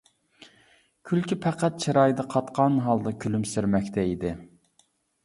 [1.09, 4.33] كۈلكە پەقەت چىرايىدا قاتقان ھالدا كۈلۈمسىرىمەكتە ئىدى.